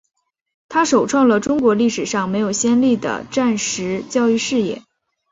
[0.67, 4.81] 它首创了中国历史上没有先例的战时教育事业。